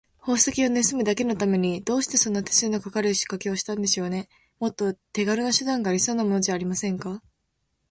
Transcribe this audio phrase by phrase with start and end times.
[0.19, 4.29] 宝石をぬすむだけのために、どうしてそんな手数のかかるしかけをしたんでしょうね。
[4.59, 7.21] もっと手がるな手段がありそうなものじゃありませんか。